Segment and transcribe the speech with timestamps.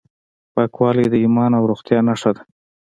[0.53, 2.41] پاکوالی د ایمان او روغتیا نښه ده.